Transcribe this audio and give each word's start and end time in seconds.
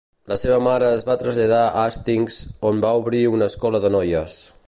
La 0.29 0.35
seva 0.43 0.55
mare 0.67 0.87
es 0.99 1.03
va 1.09 1.17
traslladar 1.23 1.59
a 1.67 1.83
Hastings 1.83 2.39
on 2.71 2.83
va 2.87 2.97
obrir 3.05 3.23
una 3.35 3.53
escola 3.53 3.85
de 3.85 3.93
noies. 3.97 4.41